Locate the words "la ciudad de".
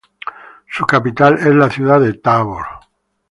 1.53-2.13